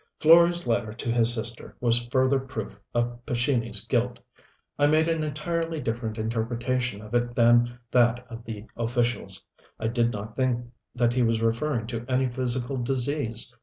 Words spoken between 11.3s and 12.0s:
referring